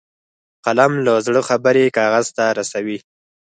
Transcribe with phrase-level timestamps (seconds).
[0.65, 2.97] قلم له زړه خبرې کاغذ ته رسوي